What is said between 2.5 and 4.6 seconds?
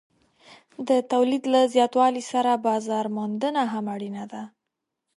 بازار موندنه هم اړینه ده.